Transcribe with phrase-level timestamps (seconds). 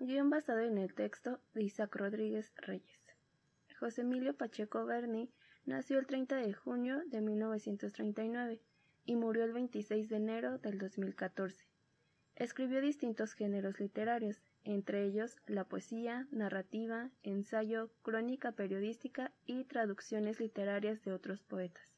[0.00, 3.00] guion basado en el texto de Isaac Rodríguez Reyes.
[3.78, 5.30] José Emilio Pacheco Berni
[5.66, 8.62] nació el 30 de junio de 1939
[9.04, 11.66] y murió el 26 de enero del 2014.
[12.34, 21.02] Escribió distintos géneros literarios, entre ellos la poesía, narrativa, ensayo, crónica periodística y traducciones literarias
[21.04, 21.94] de otros poetas.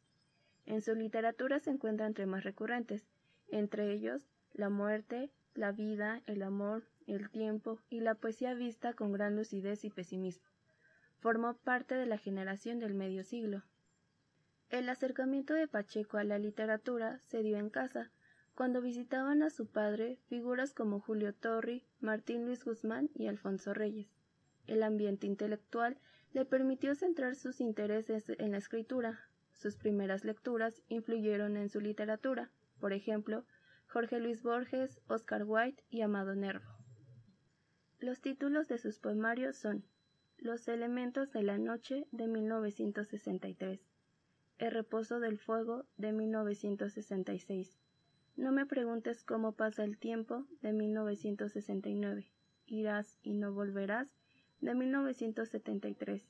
[0.66, 3.06] En su literatura se encuentran temas recurrentes,
[3.48, 9.12] entre ellos la muerte, la vida, el amor, el tiempo y la poesía vista con
[9.12, 10.52] gran lucidez y pesimismo
[11.22, 13.62] formó parte de la generación del medio siglo.
[14.70, 18.10] El acercamiento de Pacheco a la literatura se dio en casa,
[18.56, 24.08] cuando visitaban a su padre figuras como Julio Torri, Martín Luis Guzmán y Alfonso Reyes.
[24.66, 25.96] El ambiente intelectual
[26.32, 29.20] le permitió centrar sus intereses en la escritura.
[29.52, 33.44] Sus primeras lecturas influyeron en su literatura, por ejemplo,
[33.86, 36.71] Jorge Luis Borges, Oscar Wilde y Amado Nervo.
[38.02, 39.84] Los títulos de sus poemarios son
[40.36, 43.78] los elementos de la noche de 1963.
[44.58, 47.78] El reposo del fuego de 1966.
[48.34, 52.28] No me preguntes cómo pasa el tiempo de 1969.
[52.66, 54.08] Irás y no volverás
[54.60, 56.26] de 1973.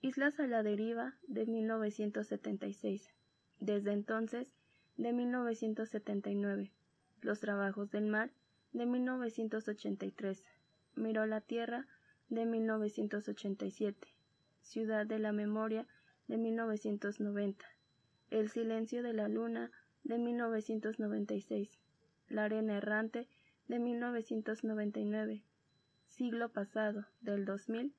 [0.00, 3.14] Islas a la deriva de 1976.
[3.60, 4.48] Desde entonces
[4.96, 6.72] de 1979.
[7.20, 8.32] Los trabajos del mar
[8.72, 10.44] de 1983.
[10.96, 11.86] Miró la tierra
[12.30, 14.08] de 1987,
[14.62, 15.86] Ciudad de la Memoria
[16.26, 17.66] de 1990,
[18.30, 19.70] El Silencio de la Luna
[20.04, 21.78] de 1996,
[22.28, 23.28] La Arena Errante
[23.68, 25.44] de 1999,
[26.08, 27.94] Siglo Pasado del 2000,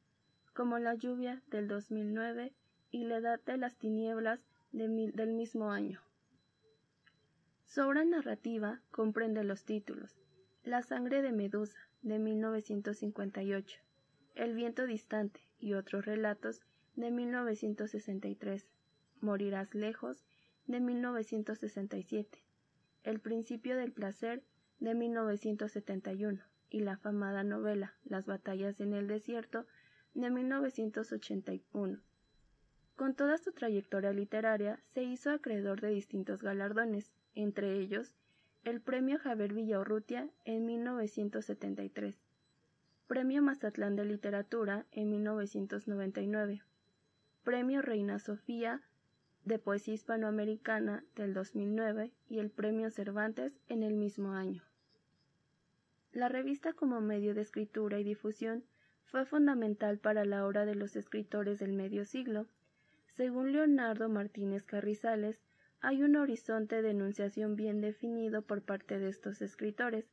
[0.55, 2.51] como la lluvia del 2009
[2.89, 4.39] y la edad de las tinieblas
[4.71, 6.01] del mismo año.
[7.65, 10.17] Su obra narrativa comprende los títulos
[10.63, 13.79] La sangre de Medusa de 1958,
[14.35, 16.61] el viento distante y otros relatos
[16.95, 18.65] de 1963.
[19.19, 20.23] Morirás lejos
[20.67, 22.43] de 1967.
[23.03, 24.43] El principio del placer
[24.79, 29.65] de 1971 y la afamada novela Las batallas en el desierto
[30.13, 31.99] de 1981.
[32.95, 38.15] Con toda su trayectoria literaria se hizo acreedor de distintos galardones, entre ellos
[38.67, 42.19] el Premio Javier Villaurrutia en 1973,
[43.07, 46.61] Premio Mazatlán de Literatura en 1999,
[47.45, 48.81] Premio Reina Sofía
[49.45, 54.63] de Poesía Hispanoamericana del 2009 y el Premio Cervantes en el mismo año.
[56.11, 58.65] La revista como medio de escritura y difusión
[59.05, 62.47] fue fundamental para la obra de los escritores del medio siglo.
[63.15, 65.39] Según Leonardo Martínez Carrizales,
[65.81, 70.05] hay un horizonte de enunciación bien definido por parte de estos escritores,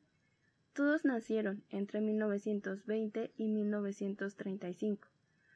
[0.73, 5.07] todos nacieron entre 1920 y 1935.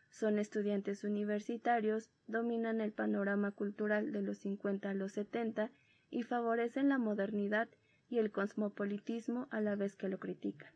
[0.09, 5.71] Son estudiantes universitarios, dominan el panorama cultural de los 50 a los 70
[6.09, 7.67] y favorecen la modernidad
[8.09, 10.71] y el cosmopolitismo a la vez que lo critican.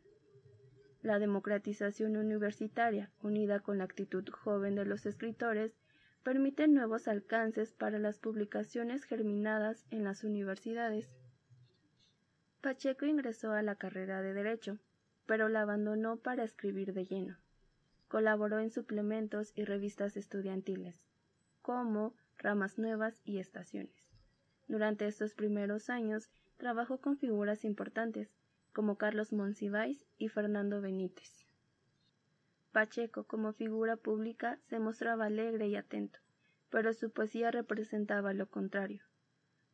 [1.02, 5.74] La democratización universitaria, unida con la actitud joven de los escritores,
[6.24, 11.14] permite nuevos alcances para las publicaciones germinadas en las universidades.
[12.62, 14.78] Pacheco ingresó a la carrera de Derecho,
[15.26, 17.36] pero la abandonó para escribir de lleno.
[18.08, 20.98] Colaboró en suplementos y revistas estudiantiles,
[21.60, 23.94] como Ramas Nuevas y Estaciones.
[24.66, 28.34] Durante estos primeros años trabajó con figuras importantes,
[28.72, 31.43] como Carlos Monsiváis y Fernando Benítez.
[32.74, 36.18] Pacheco, como figura pública, se mostraba alegre y atento,
[36.70, 39.04] pero su poesía representaba lo contrario.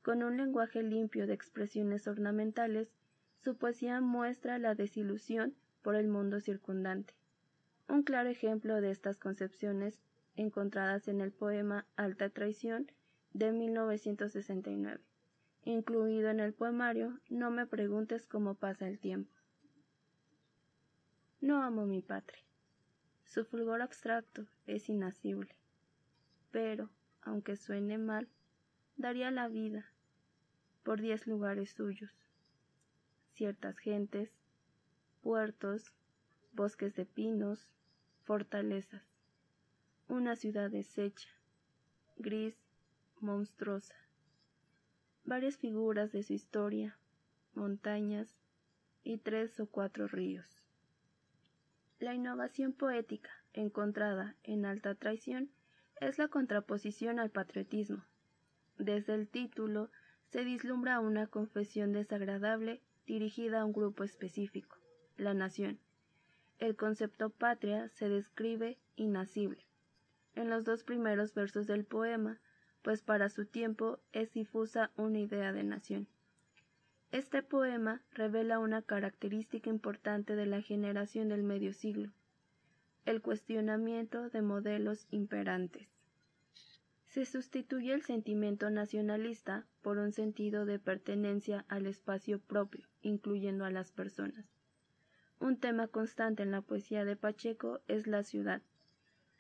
[0.03, 2.93] Con un lenguaje limpio de expresiones ornamentales,
[3.39, 7.15] su poesía muestra la desilusión por el mundo circundante.
[7.89, 10.03] Un claro ejemplo de estas concepciones
[10.37, 12.93] encontradas en el poema Alta Traición
[13.33, 15.01] de 1969,
[15.65, 19.33] incluido en el poemario No me preguntes cómo pasa el tiempo.
[21.41, 22.45] No amo mi patria.
[23.31, 25.55] Su fulgor abstracto es inacible,
[26.51, 26.91] pero,
[27.23, 28.27] aunque suene mal,
[28.97, 29.87] daría la vida
[30.83, 32.11] por diez lugares suyos,
[33.35, 34.33] ciertas gentes,
[35.23, 35.93] puertos,
[36.55, 37.69] bosques de pinos,
[38.25, 39.05] fortalezas.
[40.09, 41.29] Una ciudad deshecha,
[42.17, 42.57] gris,
[43.21, 43.95] monstruosa.
[45.25, 46.99] Varias figuras de su historia,
[47.55, 48.35] montañas
[49.05, 50.65] y tres o cuatro ríos.
[52.01, 55.51] La innovación poética encontrada en Alta Traición
[56.01, 58.03] es la contraposición al patriotismo.
[58.79, 59.91] Desde el título
[60.31, 64.79] se vislumbra una confesión desagradable dirigida a un grupo específico,
[65.19, 65.79] la nación.
[66.59, 69.67] El concepto patria se describe inacible
[70.35, 72.41] en los dos primeros versos del poema,
[72.81, 76.09] pues para su tiempo es difusa una idea de nación.
[77.13, 82.13] Este poema revela una característica importante de la generación del medio siglo,
[83.05, 85.89] el cuestionamiento de modelos imperantes.
[87.07, 93.71] Se sustituye el sentimiento nacionalista por un sentido de pertenencia al espacio propio, incluyendo a
[93.73, 94.47] las personas.
[95.41, 98.63] Un tema constante en la poesía de Pacheco es la ciudad.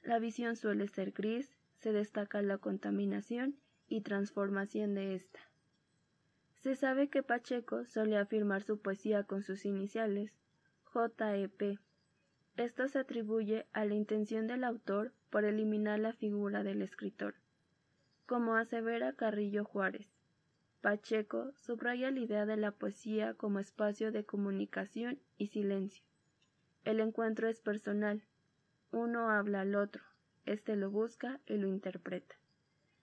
[0.02, 3.54] La visión suele ser gris, se destaca la contaminación
[3.86, 5.49] y transformación de ésta.
[6.62, 10.32] Se sabe que Pacheco solía firmar su poesía con sus iniciales,
[10.92, 11.78] JEP.
[12.56, 17.34] Esto se atribuye a la intención del autor por eliminar la figura del escritor.
[18.26, 20.06] Como asevera Carrillo Juárez,
[20.82, 26.04] Pacheco subraya la idea de la poesía como espacio de comunicación y silencio.
[26.84, 28.22] El encuentro es personal.
[28.90, 30.02] Uno habla al otro,
[30.44, 32.34] éste lo busca y lo interpreta.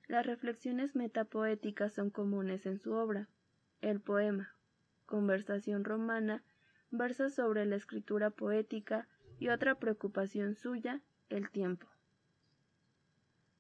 [0.08, 3.28] Las reflexiones metapoéticas son comunes en su obra.
[3.82, 4.56] El poema,
[5.06, 6.44] Conversación romana,
[6.90, 9.08] versa sobre la escritura poética
[9.40, 11.88] y otra preocupación suya, el tiempo.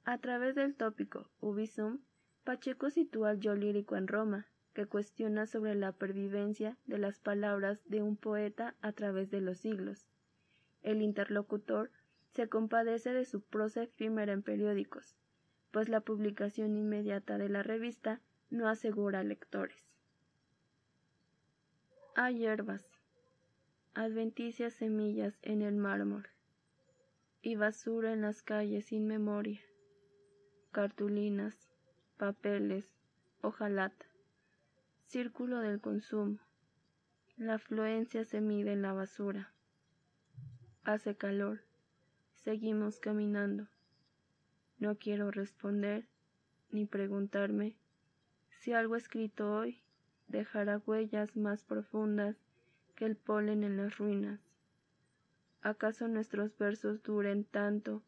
[0.06, 2.00] A través del tópico Ubisum,
[2.44, 7.80] Pacheco sitúa al yo lírico en Roma, que cuestiona sobre la pervivencia de las palabras
[7.86, 10.08] de un poeta a través de los siglos.
[10.82, 11.92] El interlocutor
[12.34, 15.16] se compadece de su prosa efímera en periódicos,
[15.72, 19.88] pues la publicación inmediata de la revista no asegura lectores.
[22.20, 22.90] Hay hierbas,
[23.94, 26.28] adventicias semillas en el mármol
[27.44, 29.62] y basura en las calles sin memoria,
[30.72, 31.70] cartulinas,
[32.18, 32.92] papeles,
[33.42, 34.08] hojalata,
[35.06, 36.40] círculo del consumo.
[37.36, 39.54] La afluencia se mide en la basura.
[40.86, 41.62] Hace calor.
[42.34, 43.68] Seguimos caminando.
[44.80, 46.08] No quiero responder
[46.72, 47.76] ni preguntarme
[48.50, 49.84] si algo escrito hoy
[50.28, 52.36] dejará huellas más profundas
[52.96, 54.40] que el polen en las ruinas.
[55.62, 58.02] ¿Acaso nuestros versos duren tanto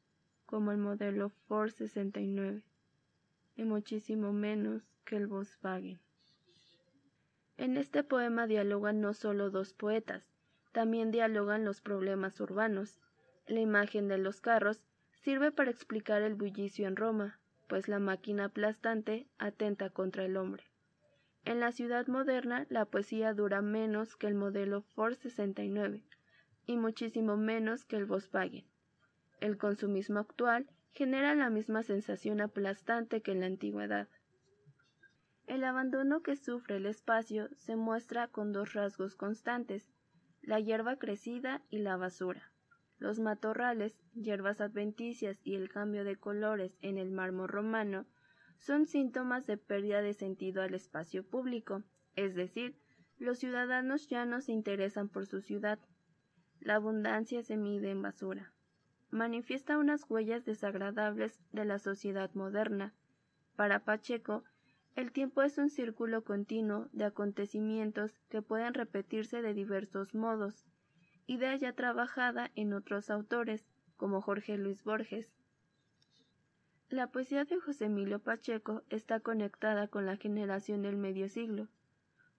[0.46, 2.62] como el modelo Ford 69
[3.56, 6.00] y muchísimo menos que el Volkswagen?
[7.58, 10.24] En este poema dialogan no solo dos poetas,
[10.72, 13.00] también dialogan los problemas urbanos.
[13.48, 14.82] La imagen de los carros
[15.12, 20.64] sirve para explicar el bullicio en Roma, pues la máquina aplastante atenta contra el hombre.
[21.46, 26.04] En la ciudad moderna la poesía dura menos que el modelo Ford 69
[26.66, 28.66] y muchísimo menos que el Volkswagen.
[29.40, 34.08] El consumismo actual genera la misma sensación aplastante que en la antigüedad.
[35.48, 39.90] El abandono que sufre el espacio se muestra con dos rasgos constantes,
[40.42, 42.52] la hierba crecida y la basura.
[43.00, 48.06] Los matorrales, hierbas adventicias y el cambio de colores en el mármol romano
[48.60, 51.84] son síntomas de pérdida de sentido al espacio público,
[52.16, 52.76] es decir,
[53.18, 55.80] los ciudadanos ya no se interesan por su ciudad.
[56.60, 58.54] La abundancia se mide en basura.
[59.12, 62.94] Manifiesta unas huellas desagradables de la sociedad moderna.
[63.56, 64.44] Para Pacheco,
[64.96, 70.66] el tiempo es un círculo continuo de acontecimientos que pueden repetirse de diversos modos,
[71.28, 73.66] idea ya trabajada en otros autores,
[73.98, 75.34] como Jorge Luis Borges,
[76.90, 81.68] la poesía de José Emilio Pacheco está conectada con la generación del medio siglo,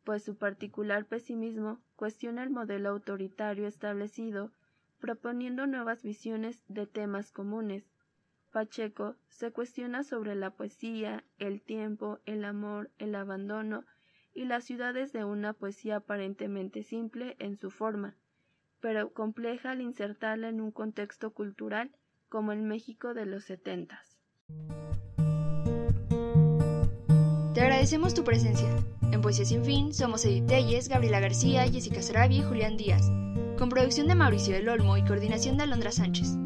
[0.03, 4.51] pues su particular pesimismo cuestiona el modelo autoritario establecido,
[4.99, 7.85] proponiendo nuevas visiones de temas comunes.
[8.51, 13.85] Pacheco se cuestiona sobre la poesía, el tiempo, el amor, el abandono
[14.35, 18.17] y las ciudades de una poesía aparentemente simple en su forma,
[18.81, 21.93] pero compleja al insertarla en un contexto cultural
[22.29, 24.10] como el México de los setentas.
[27.55, 28.69] Te agradecemos tu presencia.
[29.13, 33.11] En Poesía Sin Fin somos Edith Telles, Gabriela García, Jessica Sarabi y Julián Díaz,
[33.59, 36.37] con producción de Mauricio del Olmo y coordinación de Alondra Sánchez.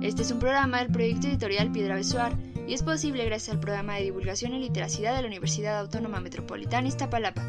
[0.00, 2.36] Este es un programa del proyecto editorial Piedra Besuar
[2.66, 6.88] y es posible gracias al programa de divulgación y literacidad de la Universidad Autónoma Metropolitana
[6.88, 7.44] Iztapalapa.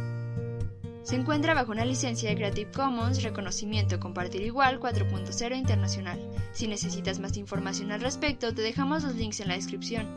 [1.03, 6.19] Se encuentra bajo una licencia de Creative Commons Reconocimiento Compartir Igual 4.0 Internacional.
[6.51, 10.07] Si necesitas más información al respecto, te dejamos los links en la descripción.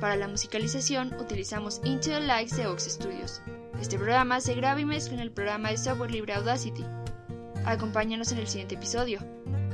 [0.00, 3.42] Para la musicalización utilizamos Into the Lights de Ox Studios.
[3.80, 6.84] Este programa se graba y mezcla en el programa de software libre Audacity.
[7.64, 9.20] Acompáñanos en el siguiente episodio.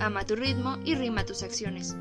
[0.01, 1.97] Ama tu ritmo y rima tus acciones.